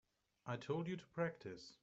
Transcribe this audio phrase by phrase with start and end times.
[0.47, 1.73] I told you to practice.